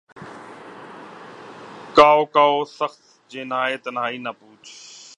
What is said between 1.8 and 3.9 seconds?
کاؤ کاوِ سخت جانیہائے